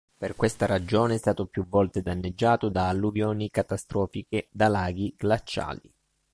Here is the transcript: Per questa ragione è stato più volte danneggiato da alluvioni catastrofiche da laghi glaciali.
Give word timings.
Per 0.17 0.35
questa 0.35 0.65
ragione 0.65 1.13
è 1.13 1.17
stato 1.19 1.45
più 1.45 1.67
volte 1.67 2.01
danneggiato 2.01 2.69
da 2.69 2.89
alluvioni 2.89 3.51
catastrofiche 3.51 4.47
da 4.49 4.67
laghi 4.67 5.13
glaciali. 5.15 5.93